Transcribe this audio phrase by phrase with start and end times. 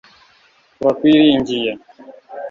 [0.75, 1.71] turakwiringiye